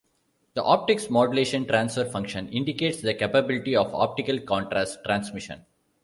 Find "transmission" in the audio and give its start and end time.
5.05-5.63